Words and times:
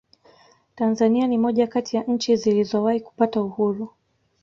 tanzania 0.75 1.27
ni 1.27 1.37
moja 1.37 1.67
kati 1.67 1.95
ya 1.97 2.03
nchi 2.03 2.35
zilizowahi 2.35 2.99
kupata 2.99 3.41
uhuru 3.41 3.89